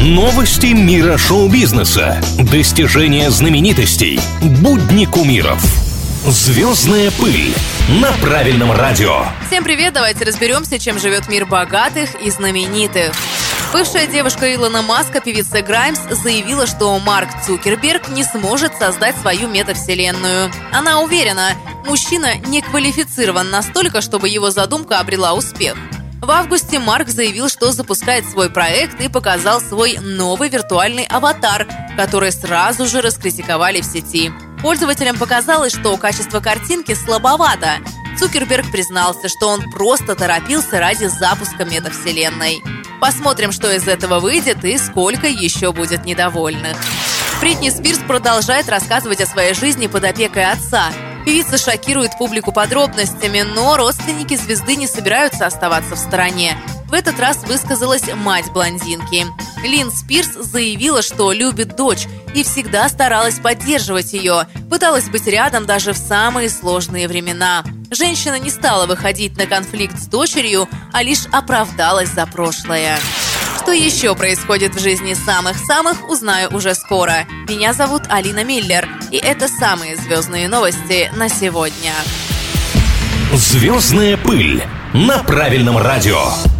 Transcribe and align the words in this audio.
Новости 0.00 0.68
мира 0.68 1.18
шоу-бизнеса. 1.18 2.22
Достижения 2.38 3.30
знаменитостей. 3.30 4.18
Будни 4.40 5.04
кумиров. 5.04 5.62
Звездная 6.24 7.10
пыль 7.10 7.54
на 8.00 8.10
правильном 8.12 8.72
радио. 8.72 9.26
Всем 9.46 9.62
привет, 9.62 9.92
давайте 9.92 10.24
разберемся, 10.24 10.78
чем 10.78 10.98
живет 10.98 11.28
мир 11.28 11.44
богатых 11.44 12.14
и 12.24 12.30
знаменитых. 12.30 13.12
Бывшая 13.74 14.06
девушка 14.06 14.54
Илона 14.54 14.80
Маска, 14.80 15.20
певица 15.20 15.60
Граймс, 15.60 16.00
заявила, 16.10 16.66
что 16.66 16.98
Марк 16.98 17.28
Цукерберг 17.44 18.08
не 18.08 18.24
сможет 18.24 18.72
создать 18.78 19.18
свою 19.18 19.48
метавселенную. 19.48 20.50
Она 20.72 21.02
уверена, 21.02 21.52
мужчина 21.86 22.38
не 22.46 22.62
квалифицирован 22.62 23.50
настолько, 23.50 24.00
чтобы 24.00 24.30
его 24.30 24.50
задумка 24.50 24.98
обрела 24.98 25.34
успех. 25.34 25.76
В 26.22 26.30
августе 26.30 26.78
Марк 26.78 27.08
заявил, 27.08 27.48
что 27.48 27.72
запускает 27.72 28.28
свой 28.28 28.50
проект 28.50 29.00
и 29.00 29.08
показал 29.08 29.60
свой 29.60 29.96
новый 29.98 30.50
виртуальный 30.50 31.04
аватар, 31.04 31.66
который 31.96 32.30
сразу 32.30 32.86
же 32.86 33.00
раскритиковали 33.00 33.80
в 33.80 33.86
сети. 33.86 34.30
Пользователям 34.60 35.16
показалось, 35.16 35.72
что 35.72 35.96
качество 35.96 36.40
картинки 36.40 36.94
слабовато. 36.94 37.78
Цукерберг 38.18 38.70
признался, 38.70 39.30
что 39.30 39.48
он 39.48 39.70
просто 39.70 40.14
торопился 40.14 40.78
ради 40.78 41.06
запуска 41.06 41.64
метавселенной. 41.64 42.62
Посмотрим, 43.00 43.50
что 43.50 43.74
из 43.74 43.88
этого 43.88 44.20
выйдет 44.20 44.62
и 44.62 44.76
сколько 44.76 45.26
еще 45.26 45.72
будет 45.72 46.04
недовольных. 46.04 46.76
Бритни 47.40 47.70
Спирс 47.70 47.98
продолжает 48.06 48.68
рассказывать 48.68 49.22
о 49.22 49.26
своей 49.26 49.54
жизни 49.54 49.86
под 49.86 50.04
опекой 50.04 50.44
отца. 50.44 50.92
Певица 51.24 51.58
шокирует 51.58 52.16
публику 52.18 52.52
подробностями, 52.52 53.42
но 53.42 53.76
родственники 53.76 54.36
звезды 54.36 54.76
не 54.76 54.86
собираются 54.86 55.46
оставаться 55.46 55.94
в 55.94 55.98
стороне. 55.98 56.56
В 56.88 56.94
этот 56.94 57.20
раз 57.20 57.44
высказалась 57.44 58.12
мать 58.14 58.50
блондинки. 58.52 59.26
Лин 59.62 59.92
Спирс 59.92 60.32
заявила, 60.32 61.02
что 61.02 61.30
любит 61.32 61.76
дочь 61.76 62.06
и 62.34 62.42
всегда 62.42 62.88
старалась 62.88 63.38
поддерживать 63.38 64.12
ее, 64.12 64.48
пыталась 64.68 65.08
быть 65.08 65.26
рядом 65.26 65.66
даже 65.66 65.92
в 65.92 65.96
самые 65.96 66.48
сложные 66.48 67.06
времена. 67.06 67.62
Женщина 67.90 68.38
не 68.38 68.50
стала 68.50 68.86
выходить 68.86 69.36
на 69.36 69.46
конфликт 69.46 69.98
с 69.98 70.06
дочерью, 70.06 70.68
а 70.92 71.02
лишь 71.02 71.26
оправдалась 71.30 72.08
за 72.08 72.26
прошлое. 72.26 72.98
Что 73.60 73.72
еще 73.72 74.14
происходит 74.16 74.74
в 74.74 74.80
жизни 74.80 75.14
самых-самых, 75.14 76.08
узнаю 76.08 76.48
уже 76.52 76.74
скоро. 76.74 77.26
Меня 77.48 77.72
зовут 77.72 78.02
Алина 78.08 78.42
Миллер, 78.42 78.88
и 79.10 79.16
это 79.16 79.48
самые 79.48 79.96
звездные 79.96 80.48
новости 80.48 81.10
на 81.16 81.28
сегодня. 81.28 81.92
Звездная 83.32 84.16
пыль 84.16 84.62
на 84.92 85.22
правильном 85.22 85.78
радио. 85.78 86.59